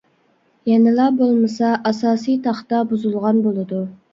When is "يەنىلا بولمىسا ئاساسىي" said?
0.69-2.41